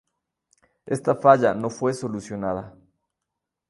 Esta 0.87 1.13
falla 1.13 1.53
no 1.53 1.69
fue 1.69 1.93
solucionada. 1.93 2.75